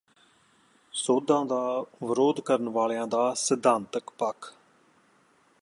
ਸੋਧਾਂ 0.93 1.45
ਦਾ 1.45 1.59
ਵਿਰੋਧ 2.03 2.39
ਕਰਨ 2.39 2.69
ਵਾਲਿਆਂ 2.69 3.07
ਦਾ 3.07 3.33
ਸਿਧਾਂਤਕ 3.33 4.09
ਪੱਖ 4.17 4.53